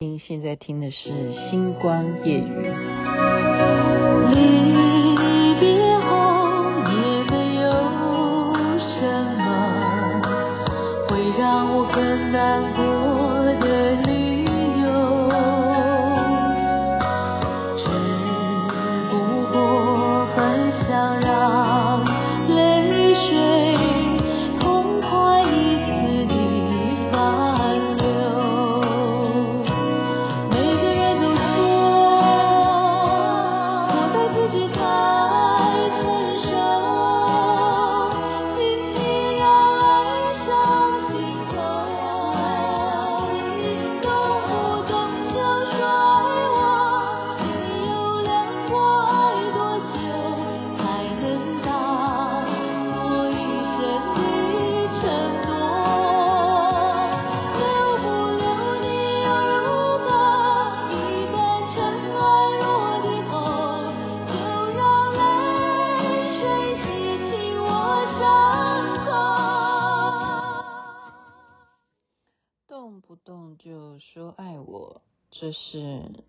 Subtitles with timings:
[0.00, 1.10] 您现在听的是
[1.50, 2.68] 《星光夜雨》。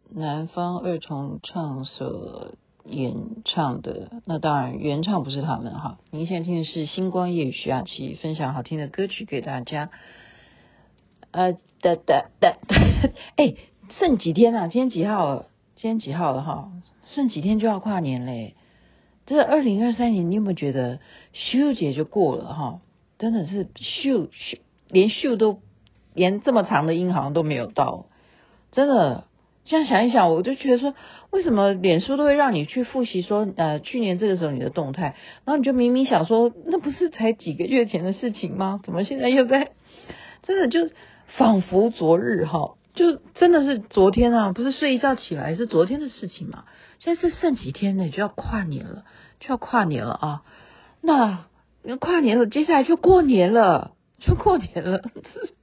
[0.10, 2.54] 南方二重唱所
[2.86, 4.10] 演唱的。
[4.26, 5.98] 那当然，原唱不是他们哈。
[6.12, 9.90] 您现在听的是《星光夜雨》，徐雅琪分享好听的歌曲给大家。
[11.32, 12.58] 呃，的的的，
[13.38, 13.56] 哎，
[14.00, 14.68] 剩几天啊？
[14.68, 15.46] 今天几号？
[15.76, 16.72] 今天几号了哈？
[17.14, 18.56] 剩几天就要跨年嘞！
[19.26, 21.00] 这二零二三年，你有没有觉得
[21.34, 22.82] 秀姐就过了哈？
[23.18, 24.58] 真的是秀秀，
[24.90, 25.60] 连秀都。
[26.16, 28.08] 连这么长的音好像都没有到，
[28.72, 29.26] 真的。
[29.64, 30.96] 现在想一想，我就觉得说，
[31.32, 35.16] 为什么脸书都会让你去复习说，呃，去年这个时候你的动态，
[35.46, 38.80] 然后你就明明想说，那不是才几个月前的事情吗？
[38.84, 39.72] 怎么现在又在？
[40.42, 40.90] 真的就
[41.38, 46.64] 仿佛昨日哈，就真的是昨天啊，不是睡一觉起来是昨天的事情嘛？
[47.00, 48.10] 现在是剩几天呢？
[48.10, 49.04] 就要跨年了，
[49.40, 50.42] 就要跨年了啊！
[51.02, 51.46] 那
[51.98, 55.02] 跨年了，接下来就过年了，就过年了。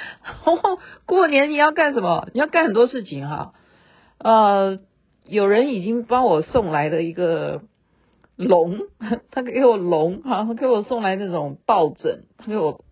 [0.44, 2.28] 哦，过年你要干什么？
[2.32, 3.52] 你要干很多事情哈。
[4.18, 4.78] 呃，
[5.26, 7.62] 有人已经帮我送来了一个
[8.36, 8.80] 龙，
[9.30, 12.84] 他给我龙哈，他给我送来那种抱枕，他给我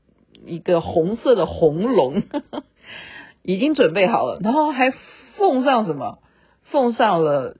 [0.44, 2.22] 一个红色的红龙，
[3.42, 4.92] 已经准备好了，然后还
[5.36, 6.18] 奉上什么？
[6.62, 7.56] 奉上了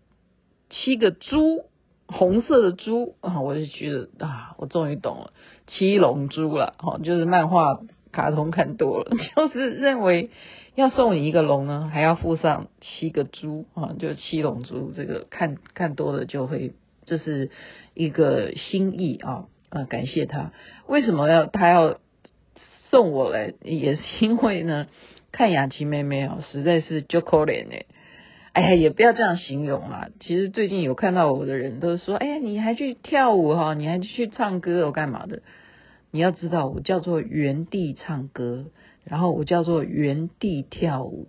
[0.69, 1.65] 七个猪，
[2.09, 3.41] 红色的猪啊！
[3.41, 5.33] 我就觉得啊，我终于懂了，
[5.67, 7.81] 七龙珠了哈，就是漫画。
[8.17, 10.31] 卡通看多了， 就是认为
[10.75, 14.91] 要送你一个龙呢，还要附上七个猪啊，就七龙珠。
[14.97, 16.73] 这个看看多了就会，
[17.05, 17.51] 这是
[17.93, 19.85] 一个心意啊啊！
[19.85, 20.53] 感谢他，
[20.87, 21.99] 为什么要他要
[22.91, 23.53] 送我来？
[23.63, 24.87] 也是因为呢，
[25.31, 27.85] 看雅琪妹妹啊，实在是就可怜哎。
[28.55, 30.09] 哎呀，也不要这样形容啦。
[30.21, 35.43] 其实最近有看到我的人都说，哎呀，你还去跳舞哈，你还去唱歌，我干嘛的？
[36.17, 38.71] 你要知道，我叫做原地唱歌，
[39.05, 41.29] 然后我叫做原地跳舞。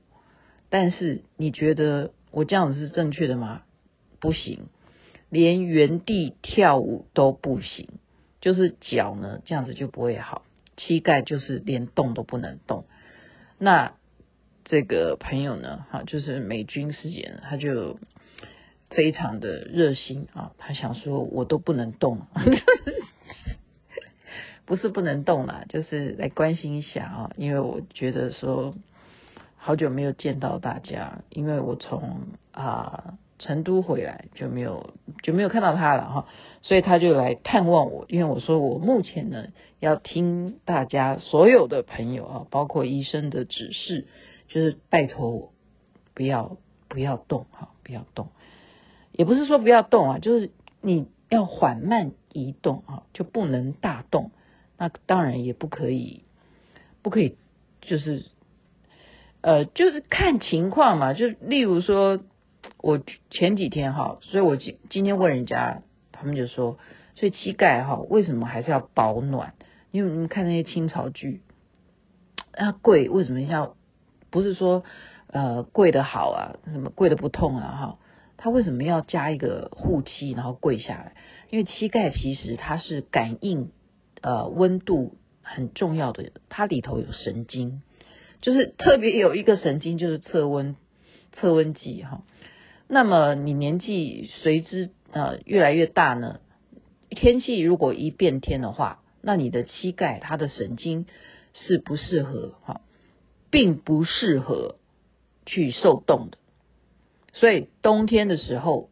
[0.70, 3.64] 但是你觉得我这样子是正确的吗？
[4.22, 4.68] 不行，
[5.30, 7.90] 连原地跳舞都不行。
[8.40, 10.44] 就是脚呢，这样子就不会好，
[10.78, 12.86] 膝盖就是连动都不能动。
[13.58, 13.92] 那
[14.64, 18.00] 这个朋友呢，哈，就是美军师姐，他就
[18.90, 22.22] 非常的热心啊，他想说我都不能动。
[24.68, 28.76] 不是不能动啦，就是来关心一下啊，因为我觉得说
[29.56, 36.28] 好久没有见到大家，因为我从啊成都回来就没有就没有看到他了哈，
[36.64, 39.48] 所以他就来探望我，因为我说我目前呢
[39.80, 44.06] 要听大家所有的朋友啊，包括医生的指示，
[44.50, 45.54] 就是拜托我
[46.14, 46.58] 不要
[46.90, 48.28] 不要动哈，不要动，
[49.14, 50.52] 也不是说不要动啊，就是
[50.82, 54.32] 你要缓慢移动啊，就不能大动。
[54.78, 56.24] 那当然也不可以，
[57.02, 57.36] 不可以，
[57.82, 58.26] 就是，
[59.42, 61.14] 呃，就是看情况嘛。
[61.14, 62.20] 就例如说，
[62.78, 63.02] 我
[63.32, 65.82] 前几天哈，所以我今今天问人家，
[66.12, 66.78] 他们就说，
[67.16, 69.56] 所以膝盖哈，为什么还是要保暖？
[69.90, 71.42] 因为你看那些清朝剧，
[72.56, 73.76] 那跪为什么要？
[74.30, 74.84] 不是说
[75.28, 78.00] 呃跪的好啊，什么跪的不痛啊哈？
[78.36, 81.14] 他为什么要加一个护膝，然后跪下来？
[81.50, 83.72] 因为膝盖其实它是感应。
[84.22, 87.82] 呃，温度很重要的，它里头有神经，
[88.42, 90.76] 就是特别有一个神经，就是测温
[91.34, 92.24] 测温计哈。
[92.88, 96.40] 那么你年纪随之呃越来越大呢，
[97.10, 101.06] 天气如果一变天的话，那你的膝盖它的神经
[101.54, 102.82] 是不适合哈，
[103.52, 104.78] 并不适合
[105.46, 106.38] 去受冻的。
[107.34, 108.90] 所以冬天的时候，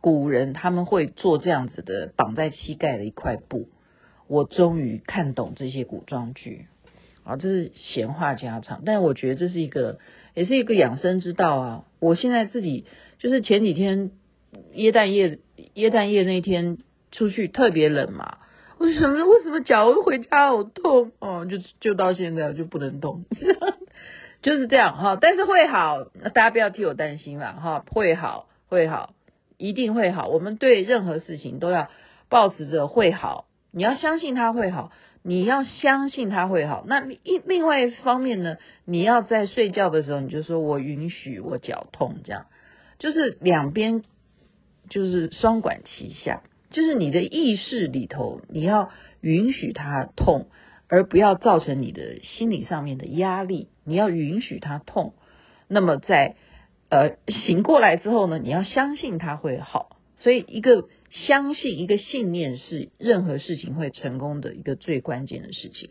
[0.00, 3.68] 古人他们会做这样子的绑在膝盖的一块布。
[4.28, 6.66] 我终于看懂这些古装剧
[7.24, 9.98] 啊，这是闲话家常，但我觉得这是一个，
[10.34, 11.84] 也是一个养生之道啊。
[11.98, 12.84] 我现在自己
[13.18, 14.10] 就是前几天
[14.74, 15.38] 耶诞夜
[15.74, 16.78] 耶诞夜那天
[17.12, 18.38] 出去特别冷嘛，
[18.78, 21.44] 为什么为什么脚回家好痛哦？
[21.46, 23.24] 就就到现在我就不能动，
[24.42, 25.18] 就是这样哈。
[25.20, 29.14] 但是会好，大家不要替我担心了哈，会好会好，
[29.56, 30.28] 一定会好。
[30.28, 31.88] 我们对任何事情都要
[32.28, 33.46] 抱持着会好。
[33.76, 34.90] 你要相信他会好，
[35.22, 36.82] 你要相信他会好。
[36.86, 38.56] 那一另外一方面呢，
[38.86, 42.46] 你要在睡觉的时候，你就说我允许我脚痛，这样
[42.98, 44.02] 就是两边
[44.88, 48.88] 就是双管齐下，就是你的意识里头，你要
[49.20, 50.46] 允许他痛，
[50.88, 53.68] 而不要造成你的心理上面的压力。
[53.84, 55.12] 你要允许他痛，
[55.68, 56.36] 那么在
[56.88, 59.98] 呃醒过来之后呢，你要相信他会好。
[60.18, 60.88] 所以一个。
[61.10, 65.90] 相信一个信念是任何事情会成功的一个最关键的事情。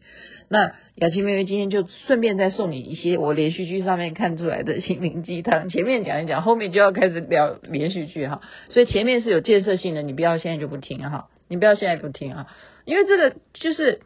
[0.49, 5.69] 那雅琪妹妹今天就顺便再送你一些我连续剧上面看出来的心灵鸡汤。
[5.69, 8.41] 前面讲一讲，后面就要开始聊连续剧哈。
[8.69, 12.47] 所以前面是有建设性的，你不要现在就不听哈，你不要现在不听啊，
[12.83, 14.01] 因为这个就是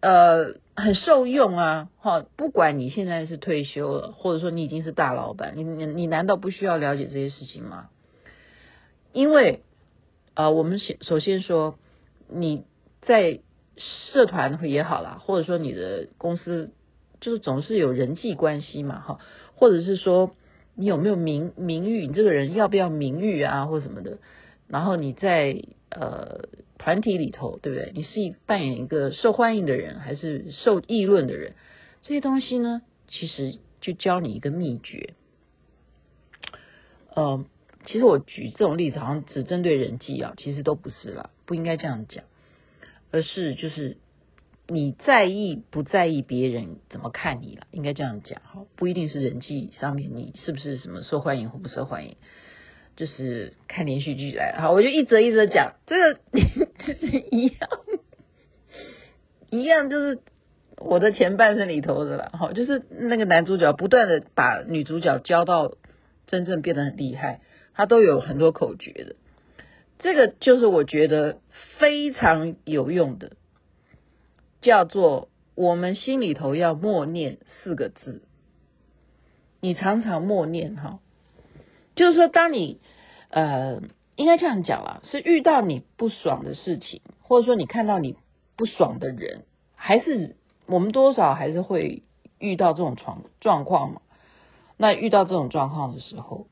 [0.00, 2.26] 呃很受用啊哈。
[2.36, 7.88] 不管你现在是退休了，或者说你已经是大老板，你你你难道不需要了解这些事情吗？
[9.12, 9.62] 因为。
[10.34, 11.78] 啊、我们先首先说，
[12.28, 12.64] 你
[13.00, 13.40] 在
[13.76, 16.72] 社团也好啦，或者说你的公司
[17.20, 19.18] 就是总是有人际关系嘛，哈，
[19.54, 20.34] 或者是说
[20.74, 24.18] 你有没有名名誉，你这个人要不要名誉啊，或什么的。
[24.68, 26.48] 然后你在呃
[26.78, 27.92] 团体里头，对不对？
[27.94, 31.52] 你是扮演一个受欢迎的人，还是受议论的人？
[32.00, 35.14] 这些东西呢，其实就教你一个秘诀，
[37.14, 37.44] 嗯、
[37.84, 42.24] 其实我举这种例子，好像只针对人际啊，其实都不是啦，不应该这样讲，
[43.10, 43.96] 而是就是
[44.68, 52.16] 你在意不在意别人怎么看你了，应该这样讲哈，不一定是人际上面你是不是什么受欢迎或不受欢迎，
[52.96, 56.20] 就是看连续剧来哈，我就一则一则讲，这个
[56.86, 57.68] 就是一样，
[59.50, 60.20] 一样就是
[60.78, 65.74] 我的前半生里头的了哈，就是那个男主角不断的把女主角教到
[66.26, 67.40] 真正变得很厉害。
[67.74, 69.16] 他都有很多口诀的，
[69.98, 71.38] 这个就是我觉得
[71.78, 73.32] 非常有用的，
[74.60, 78.22] 叫做我们心里头要默念四个字，
[79.60, 81.00] 你常常默念哈，
[81.94, 82.80] 就是说当你
[83.30, 83.80] 呃
[84.16, 88.16] 应该这样讲啦，是遇到你不爽的事情，或者说你看到你
[88.56, 90.36] 不爽的人，还是
[90.66, 92.02] 我们多少还是会
[92.38, 94.02] 遇到这种状状况嘛，
[94.76, 96.46] 那遇到这种状况的时候。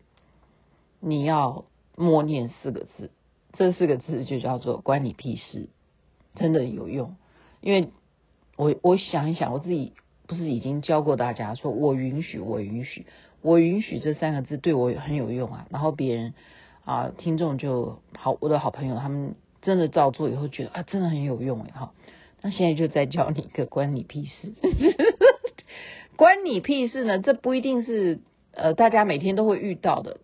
[1.01, 1.65] 你要
[1.97, 3.11] 默念四个字，
[3.55, 5.69] 这四个字就叫做“关你屁事”，
[6.37, 7.17] 真的有用。
[7.61, 7.89] 因为
[8.57, 9.95] 我我想一想，我自己
[10.27, 13.07] 不是已经教过大家，说我允许，我允许，
[13.43, 15.67] 我允许这三个字对我很有用啊。
[15.71, 16.35] 然后别人
[16.85, 21.93] 啊，听众就好，我的好朋友他们真的照做以后，觉得啊，真的很有用哎哈。
[22.43, 24.53] 那现在就再教你一个“关你屁事”，
[26.17, 27.19] 关你屁事呢？
[27.19, 28.21] 这不一定是
[28.53, 30.19] 呃大家每天都会遇到的。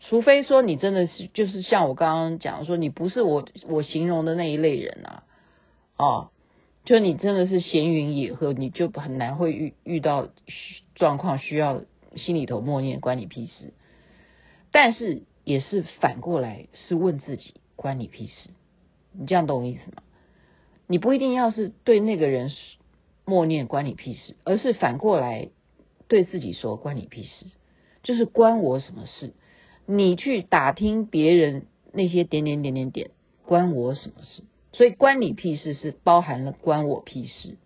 [0.00, 5.24] 除非说你真的是就是像我刚刚讲说，你不是我我形容的那一类人啊，
[5.96, 6.30] 哦，
[6.84, 10.28] 就你真的是闲云野鹤，你就很难会遇遇到
[10.94, 11.82] 状况需要
[12.14, 13.72] 心里头默念关你屁事。
[14.70, 18.50] 但是也是反过来是问自己关你屁事，
[19.12, 20.02] 你这样懂我意思吗？
[20.86, 22.52] 你不一定要是对那个人
[23.24, 25.48] 默念关你屁事，而是反过来
[26.06, 27.46] 对自己说关你屁事，
[28.04, 29.32] 就是关我什么事？
[29.86, 33.10] 你去打听别人那些点点点点点，
[33.44, 34.42] 关我什么事？
[34.72, 37.56] 所以关你屁事是包含了关我屁事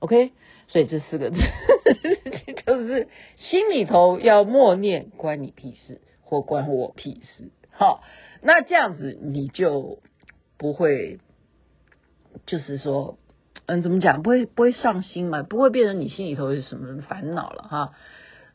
[0.00, 0.32] ，OK？
[0.68, 1.36] 所以这四个字
[2.66, 7.50] 就是心里头要默念关你屁事或关我屁事。
[7.70, 8.02] 好，
[8.42, 10.00] 那这样子你就
[10.56, 11.20] 不会，
[12.46, 13.18] 就是说，
[13.66, 14.22] 嗯，怎么讲？
[14.22, 15.42] 不会不会上心嘛？
[15.42, 17.92] 不会变成你心里头有什么烦恼了哈？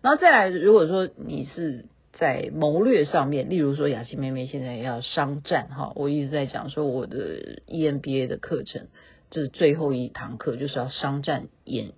[0.01, 1.85] 然后再来，如果说你是。
[2.13, 8.87] 在谋略上面，例如说雅琪妹妹现在要商战哈，我一直在讲说我的 EMBA 的课程，
[9.31, 11.93] 这是最后一堂课，就是要商战演，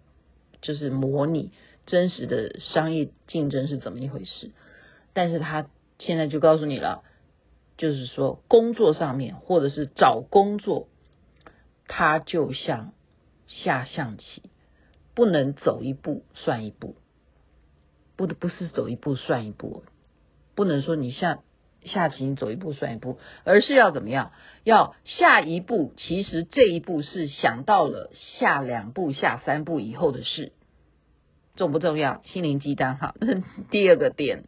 [0.61, 1.51] 就是模拟
[1.85, 4.51] 真实的商业竞争是怎么一回事。
[5.13, 5.69] 但是他
[5.99, 7.03] 现在就告诉你了，
[7.77, 10.87] 就是说工作上面或者是找工作，
[11.87, 12.93] 它就像
[13.47, 14.43] 下象棋，
[15.13, 16.95] 不能走一步算一步。
[18.17, 19.83] 不不是走一步算一步，
[20.55, 21.39] 不能说你下
[21.83, 24.31] 下棋你走一步算一步，而是要怎么样？
[24.63, 28.09] 要下一步，其实这一步是想到了
[28.39, 30.53] 下两步、下三步以后的事，
[31.55, 32.21] 重不重要？
[32.23, 33.13] 心灵鸡汤哈，
[33.69, 34.43] 第二个点，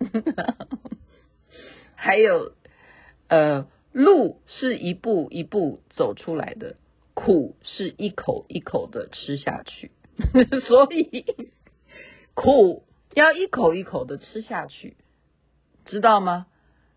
[1.96, 2.54] 还有
[3.28, 6.78] 呃，路是一步一步走出来的，
[7.14, 9.92] 苦是一口一口的吃下去，
[10.68, 11.26] 所以
[12.34, 12.84] 苦。
[13.14, 14.96] 要一口一口的吃下去，
[15.88, 16.46] 知道吗？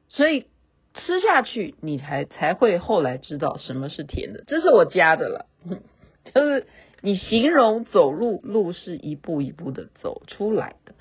[0.08, 0.46] 所以
[0.92, 4.44] 吃下去，你才才会后来知道什么是甜的。
[4.46, 5.46] 这是我加的了，
[6.34, 6.66] 就是
[7.00, 10.94] 你形容走路，路是一步一步的走出来的，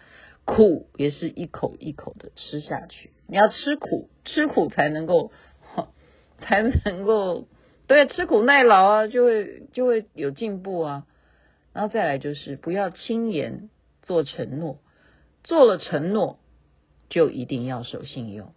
[0.45, 3.11] 苦也是一口一口的吃下去。
[3.27, 5.31] 你要吃苦，吃苦才能够，
[6.39, 7.47] 才能够
[7.87, 11.05] 对，吃苦耐劳啊，就会就会有进步啊。
[11.73, 13.69] 然后再来就是不要轻言
[14.03, 14.77] 做承诺。
[15.43, 16.38] 做了承诺，
[17.09, 18.53] 就一定要守信用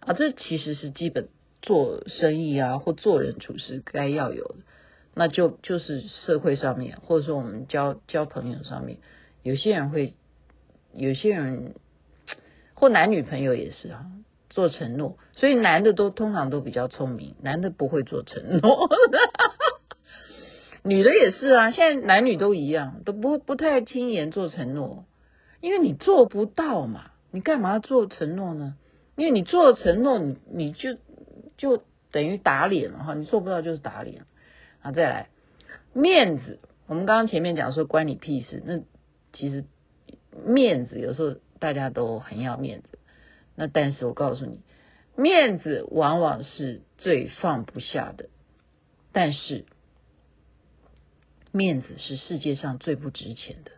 [0.00, 0.12] 啊！
[0.14, 1.28] 这其实是基本
[1.62, 4.56] 做生意啊，或做人处事该要有的。
[5.14, 8.98] 那就就是社会上面，或者说我们交交朋友上面，
[9.42, 10.14] 有些人会，
[10.94, 11.74] 有些人
[12.74, 14.06] 或男女朋友也是啊，
[14.50, 15.16] 做承诺。
[15.34, 18.90] 所以男的都通常都比较聪明，男的不会做承诺，
[20.84, 21.70] 女的也是啊。
[21.70, 25.04] 现在男女都一样，都不不太轻言做承诺。
[25.62, 28.78] 因为你做不到嘛，你干嘛做承诺呢？
[29.14, 30.96] 因为你做了承诺，你你就
[31.58, 34.24] 就等于打脸了哈，你做不到就是打脸。
[34.80, 35.28] 啊，再来
[35.92, 38.80] 面子，我们刚刚前面讲说关你屁事，那
[39.34, 39.66] 其实
[40.46, 42.98] 面子有时候大家都很要面子，
[43.54, 44.62] 那但是我告诉你，
[45.14, 48.30] 面子往往是最放不下的，
[49.12, 49.66] 但是
[51.52, 53.72] 面子是世界上最不值钱的。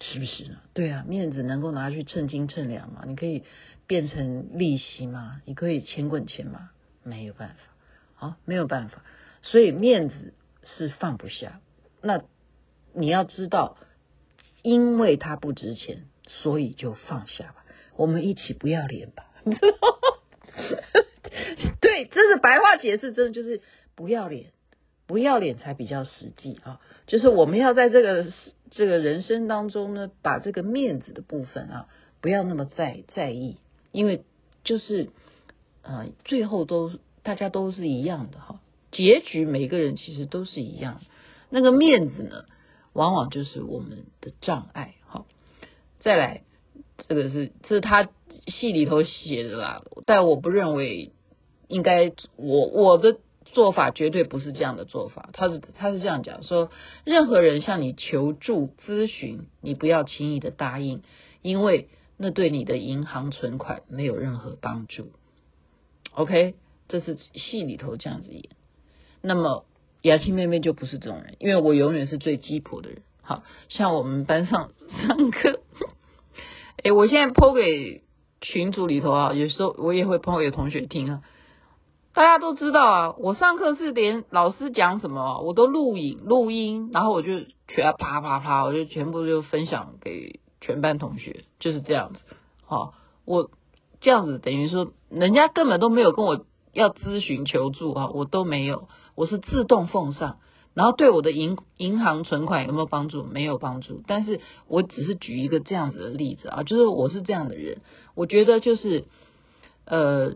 [0.00, 0.58] 是不是呢？
[0.74, 3.04] 对啊，面子能够拿去称斤称两吗？
[3.06, 3.42] 你可以
[3.86, 5.42] 变成利息吗？
[5.44, 6.70] 你可以钱滚钱吗？
[7.02, 7.54] 没有办法，
[8.14, 9.02] 好，没有办法。
[9.42, 10.34] 所以面子
[10.76, 11.60] 是放不下。
[12.00, 12.22] 那
[12.92, 13.76] 你要知道，
[14.62, 17.64] 因为它不值钱，所以就放下吧。
[17.96, 19.26] 我们一起不要脸吧。
[21.80, 23.62] 对，这是白话解释，真的就是
[23.94, 24.52] 不要脸。
[25.06, 26.82] 不要脸才比较实际啊！
[27.06, 28.26] 就是我们要在这个
[28.70, 31.88] 这个人生当中呢，把这个面子的部分啊，
[32.20, 33.56] 不要那么在在意，
[33.92, 34.22] 因为
[34.64, 35.10] 就是
[35.82, 38.60] 呃，最后都大家都是一样的哈，
[38.92, 41.00] 结局每个人其实都是一样。
[41.50, 42.44] 那个面子呢，
[42.92, 44.94] 往往就是我们的障碍。
[45.06, 45.24] 哈，
[46.00, 46.42] 再来，
[47.08, 48.08] 这个是这是他
[48.46, 51.12] 戏里头写的啦，但我不认为
[51.68, 53.18] 应该我我的。
[53.52, 56.70] 做法绝对不是这样的做法，他是他是这样讲说，
[57.04, 61.02] 任何人向你求助咨询，你不要轻易的答应，
[61.42, 65.12] 因为那对你的银行存款没有任何帮助。
[66.12, 66.54] OK，
[66.88, 68.44] 这是戏里头这样子演。
[69.22, 69.64] 那么
[70.02, 73.02] 雅琪妹妹就不是这种人，因为我永远是最鸡婆的人。
[73.22, 74.70] 好像我们班上
[75.06, 75.60] 上课，
[76.82, 78.02] 哎，我现在抛给
[78.40, 81.22] 群组里头啊，有时候我也会抛给同学听啊。
[82.18, 92.18] 大家都知道啊，我上课是连老师讲什么我都录影录音，然后我就全啪啪啪，我就全部就分享给全班同学，就是这样子。
[92.66, 92.94] 好，
[93.24, 93.50] 我
[94.00, 100.38] 这样子等于说，人家根本都没有跟我要咨询求助啊，我都没有，我是自动奉上。
[100.74, 103.22] 然后对我的银银行存款有没有帮助？
[103.22, 104.02] 没有帮助。
[104.08, 107.78] 但是我只是举一个这样子的例子啊，就是我是这样的人，
[108.16, 109.04] 我觉得就是
[109.84, 110.34] 呃。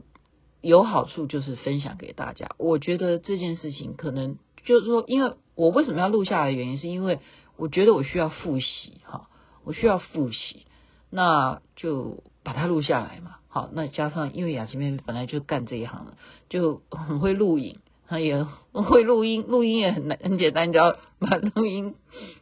[0.63, 2.49] 有好处就是分享给大家。
[2.57, 7.19] 我觉得这件事情可能就是说，因为我为什么要录下来的原因，是因为
[7.57, 9.29] 我觉得我需要复习哈，
[9.65, 10.65] 我需要复习，
[11.11, 13.37] 那就把它录下来嘛。
[13.49, 16.13] 好，那加上因为雅琪妹妹本来就干这一行的，
[16.49, 21.97] 就很会录影，她也会录音，录音也很难很简单，只要把录音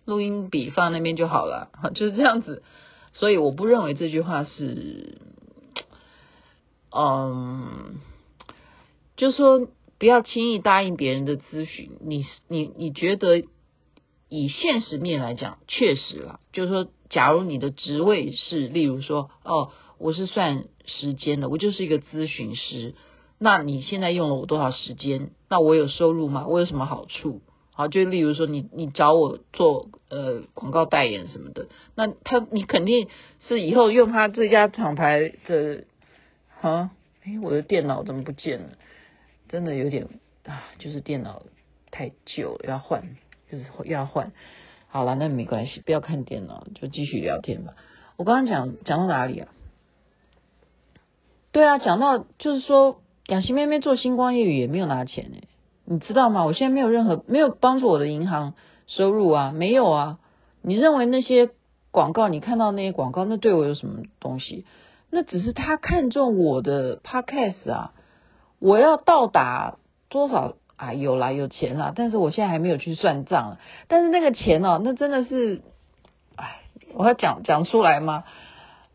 [0.05, 2.63] 录音笔放那边就好了，就是这样子。
[3.13, 5.19] 所以我不认为这句话是，
[6.95, 7.99] 嗯。
[9.21, 11.91] 就是说，不要轻易答应别人的咨询。
[12.01, 13.45] 你你你觉得，
[14.31, 16.41] 以现实面来讲，确实啦。
[16.55, 22.95] 就是说，假如你的职位是，例如说，哦，我是算时间的，我就是一个咨询师。
[23.39, 25.33] 那你现在用了我多少时间？
[25.51, 26.47] 那我有收入吗？
[26.47, 27.43] 我有什么好处？
[27.73, 33.09] 好，就例如说你，你找我做呃广告代言什么的，那他你肯定
[33.47, 35.85] 是以后用他这家厂牌的，
[36.63, 36.91] 啊，
[37.23, 38.71] 哎，我的电脑怎么不见了？
[39.51, 40.07] 真的有点
[40.47, 41.43] 啊，就是电脑
[41.91, 43.17] 太旧，要换，
[43.51, 44.31] 就是要换。
[44.87, 47.75] 好了，那没关系，不要看电脑，就继续聊天吧。
[48.17, 49.49] 我刚刚讲讲到哪里啊？
[51.51, 55.49] 对啊，讲到就是说，雅琪妹妹做星光夜语也没有拿钱哎，
[55.85, 56.45] 你知道吗？
[56.45, 58.55] 我现在没有任何没有帮助我的银行
[58.87, 60.21] 收入啊，没有啊。
[60.63, 61.51] 你认为那些
[61.91, 64.65] 广告，你看到那些广告，那对我有什么东西？
[65.11, 67.95] 那只是他看中我的 podcast 啊，
[68.61, 70.95] 我要到达多少啊？
[70.95, 73.57] 有啦，有钱啦，但是我现在还没有去算账。
[73.89, 75.63] 但是那个钱哦，那真的是，
[76.37, 76.61] 哎，
[76.95, 78.25] 我要讲讲出来吗？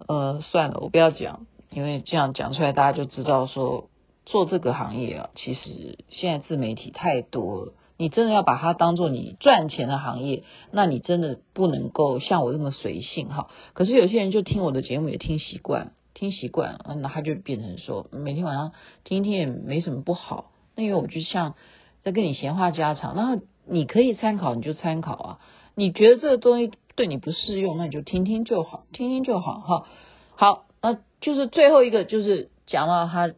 [0.08, 3.90] 呃，算了，我不要讲，因为这样讲出来，大家就知道说
[4.26, 7.74] 做这个行业啊，其实现在自媒体太多了。
[7.98, 13.48] 你真的要把它当做你赚钱的行业，那你真的不能够像我这么随性哈。
[13.74, 18.72] 可是有些人就听我的节目也听习惯，听习惯，那他就变成说每天晚上
[19.04, 20.50] 听一听也没什么不好。
[20.76, 21.54] 那因为我就像
[22.02, 25.40] 在跟你闲话家常，然后你可以参考你就参考啊。
[25.76, 29.88] 你觉得这个东西对你不适用，那你就听听就好，听听就好哈。
[30.36, 33.32] 好，那就是最后一个就是讲到他。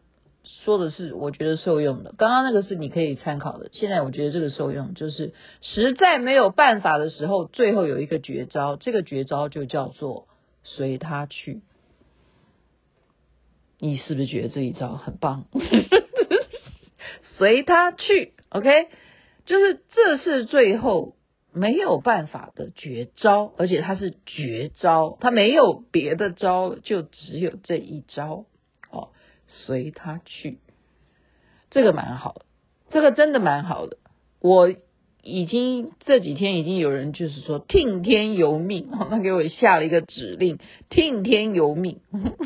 [0.64, 3.68] 说的是我觉得受用的，刚刚那个是你可以参考的。
[3.72, 10.26] 现在我觉得这个受用，就是实在没有办法的时候，最后有一个绝招，这个绝招就叫做
[10.64, 11.60] 随他去。
[13.80, 15.46] 你是不是觉得这一招很棒？
[17.38, 18.88] 随他去，OK，
[19.46, 21.14] 就是这是最后
[21.52, 28.46] 没有办法的绝招，而且它是绝招，它没有别的招了，就只有这一招
[28.90, 29.10] 哦。
[29.46, 30.58] 随他去，
[31.70, 32.44] 这个蛮好的，
[32.90, 33.96] 这个真的蛮好的。
[34.40, 34.74] 我
[35.22, 40.58] 已经这几天已经有人就是说听天由命，他给我下了一个指令，
[40.90, 42.00] 听天由命。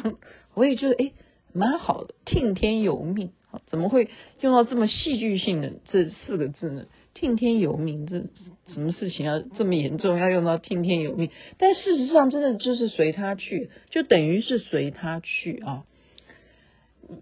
[0.55, 1.15] 我也觉得诶
[1.53, 3.31] 蛮好的，听天由命，
[3.67, 4.09] 怎么会
[4.41, 6.87] 用到这么戏剧性的这四个字呢？
[7.15, 8.25] 听天由命，这
[8.73, 11.31] 什么事情要这么严重，要用到听天由命？
[11.59, 15.85] 但事实上，真的就是随他去，就等于是随他去啊。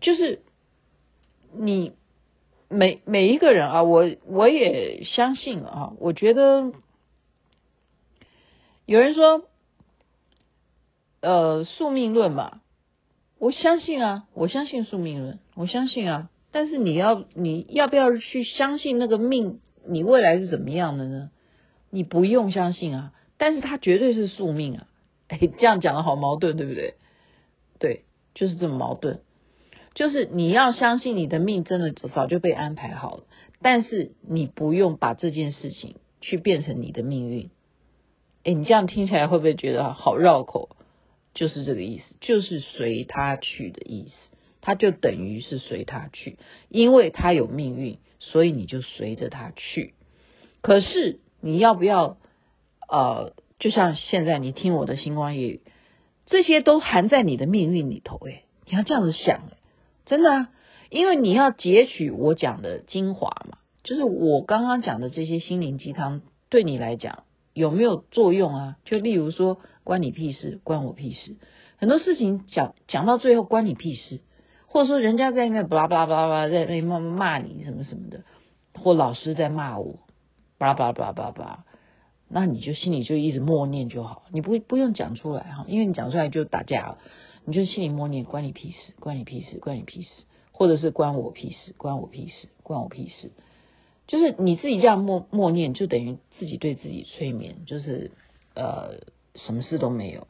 [0.01, 0.43] 就是
[1.53, 1.95] 你
[2.69, 6.73] 每每一个人啊，我我也相信啊，我觉得
[8.87, 9.43] 有人说，
[11.21, 12.61] 呃，宿命论嘛，
[13.41, 16.29] 我相信啊，我相信宿命论，我相信啊。
[16.53, 21.31] 但是你要你要不要去相信那个命，你未来是怎么样的呢？
[21.89, 24.87] 你不用相信啊，但是它绝对是宿命啊。
[25.29, 26.97] 哎，这样讲的好矛盾，对不对？
[27.79, 29.21] 对，就是这么矛盾。
[29.95, 33.23] 就是你要相信你的命真的早就被安排好了，
[33.63, 37.49] 但是你不用把这件事情去变成你的命运。
[38.45, 40.77] 诶，你这样听起来会不会觉得好绕口？
[41.35, 44.15] 就是这个意思，就是随他去的意思。
[44.63, 46.37] 他就等于是随他去，
[46.69, 49.95] 因为他有命运，所以你就随着他去。
[50.61, 52.19] 可是你要不要？
[52.87, 55.61] 呃，就像现在你听我的星光夜语，
[56.27, 58.19] 这些都含在你的命运里头。
[58.27, 59.45] 诶，你要这样子想。
[60.05, 60.49] 真的啊，
[60.91, 68.77] 因为你要截取我讲的精华嘛，就是我刚刚讲的这些心灵鸡汤，对你来讲有没有作用啊？
[68.85, 71.37] 就例如说，关你屁事，关我屁事。
[71.77, 74.21] 很多事情讲讲到最后，关你屁事，
[74.67, 78.23] 或者说人家在那边巴拉巴拉巴拉在那骂骂你什么什么的，
[78.75, 79.99] 或老师在骂我，
[80.59, 81.65] 巴拉巴拉巴拉巴拉，
[82.29, 86.99] 那你就心里就一直默念就好，你不不用讲出来哈，因为你讲出来就打架了。
[87.47, 90.11] 你就心里默念，关你屁事，关你屁事，关你屁事，
[90.53, 93.33] 或者是关我屁事，关我屁事，关我屁事，
[94.11, 98.11] 就是你自己这样默默念，就等于自己对自己催眠，就是
[98.55, 99.03] 呃，
[99.37, 100.27] 什么事都没有，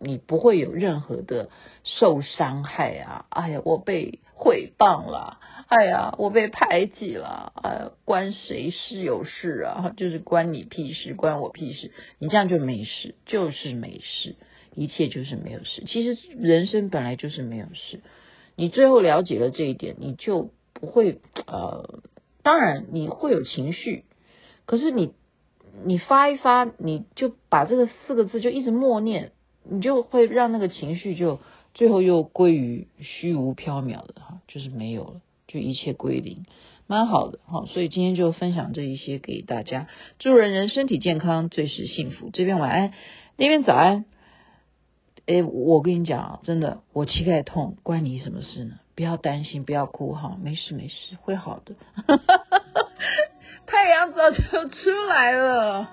[0.00, 1.48] 你不会有任何的
[1.84, 3.26] 受伤害啊！
[3.28, 9.94] 哎呀，我被诽谤了，哎呀，我被排挤了，哎，关谁事有事啊？
[9.96, 14.34] 就是关你屁事，关我屁事，你这样就没事，就是没事。
[14.74, 18.00] 一切就是没有事，其实人生本来就是没有事。
[18.56, 22.00] 你最后了解了这一点，你就不会呃，
[22.42, 24.04] 当然你会有情绪，
[24.66, 25.12] 可是你
[25.84, 29.32] 你发一发，你就把这个四个字就一直默念，
[29.64, 31.40] 你就会让那个情绪就
[31.74, 36.44] 最后又归于虚无缥缈的哈，就是没有了，就一切归零，
[36.86, 37.64] 蛮好的哈。
[37.66, 42.30] 所以今天就分享这一些给大家，祝人人身体健康，最是幸福。
[42.32, 42.92] 这边晚安，
[43.36, 44.04] 那边早安。
[45.24, 48.80] 哎，我跟你讲，真的，我膝盖痛，关你什么事呢？
[48.94, 51.74] 不要担心，不要哭哈，没事没事，会好的。
[53.66, 55.88] 太阳早就出来了。